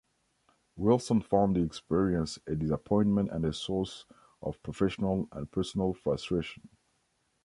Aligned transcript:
Wilson 0.77 1.21
found 1.21 1.55
the 1.55 1.61
experience 1.61 2.39
a 2.47 2.55
disappointment 2.55 3.29
and 3.29 3.45
a 3.45 3.53
source 3.53 4.05
of 4.41 4.59
professional 4.63 5.29
and 5.31 5.51
personal 5.51 5.93
frustration. 5.93 6.69